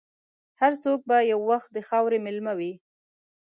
هر 0.61 0.71
څوک 0.83 0.99
به 1.09 1.17
یو 1.31 1.39
وخت 1.51 1.69
د 1.73 1.77
خاورې 1.87 2.17
مېلمه 2.25 2.53
وي. 2.59 2.73